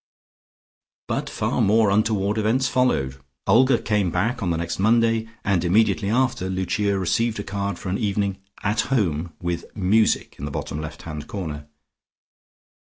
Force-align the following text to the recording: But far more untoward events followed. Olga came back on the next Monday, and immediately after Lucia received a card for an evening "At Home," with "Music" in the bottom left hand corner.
But 1.07 1.29
far 1.29 1.61
more 1.61 1.91
untoward 1.91 2.39
events 2.39 2.67
followed. 2.67 3.17
Olga 3.45 3.77
came 3.79 4.09
back 4.09 4.41
on 4.41 4.49
the 4.49 4.57
next 4.57 4.79
Monday, 4.79 5.27
and 5.43 5.63
immediately 5.63 6.09
after 6.09 6.49
Lucia 6.49 6.97
received 6.97 7.39
a 7.39 7.43
card 7.43 7.77
for 7.77 7.89
an 7.89 7.99
evening 7.99 8.39
"At 8.63 8.81
Home," 8.89 9.33
with 9.39 9.65
"Music" 9.77 10.37
in 10.39 10.45
the 10.45 10.49
bottom 10.49 10.81
left 10.81 11.03
hand 11.03 11.27
corner. 11.27 11.67